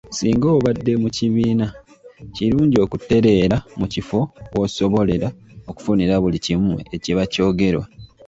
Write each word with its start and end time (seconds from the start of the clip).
Singa 0.17 0.47
obadde 0.57 0.91
mu 1.01 1.09
kibiina; 1.15 1.67
kirungi 2.35 2.77
okutereera 2.85 3.57
mu 3.79 3.85
kifo 3.93 4.19
w’osobolera 4.55 5.27
okufunira 5.69 6.13
buli 6.23 6.37
kimu 6.45 6.73
ekiba 6.95 7.23
kyogerwa. 7.33 7.85